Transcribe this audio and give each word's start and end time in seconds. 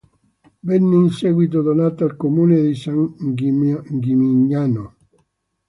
Venne 0.61 0.95
in 0.95 1.11
seguito 1.11 1.61
donata 1.61 2.03
al 2.05 2.15
comune 2.17 2.59
di 2.59 2.73
San 2.73 3.13
Gimignano. 3.35 4.95